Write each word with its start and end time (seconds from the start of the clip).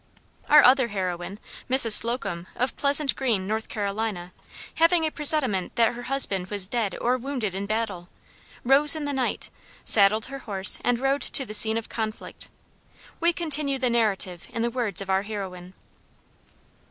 Our 0.49 0.63
other 0.63 0.87
heroine, 0.87 1.39
Mrs. 1.69 1.91
Slocum, 1.91 2.47
of 2.55 2.75
Pleasant 2.75 3.15
Green, 3.15 3.45
North 3.45 3.69
Carolina, 3.69 4.33
having 4.77 5.05
a 5.05 5.11
presentiment 5.11 5.75
that 5.75 5.93
her 5.93 6.01
husband 6.01 6.47
was 6.47 6.67
dead 6.67 6.95
or 6.99 7.19
wounded 7.19 7.53
in 7.53 7.67
battle, 7.67 8.09
rose 8.63 8.95
in 8.95 9.05
the 9.05 9.13
night, 9.13 9.51
saddled 9.85 10.25
her 10.25 10.39
horse, 10.39 10.79
and 10.83 10.97
rode 10.97 11.21
to 11.21 11.45
the 11.45 11.53
scene 11.53 11.77
of 11.77 11.87
conflict. 11.87 12.47
We 13.19 13.31
continue 13.31 13.77
the 13.77 13.91
narrative 13.91 14.47
in 14.51 14.63
the 14.63 14.71
words 14.71 15.01
of 15.01 15.09
our 15.11 15.21
heroine. 15.21 15.75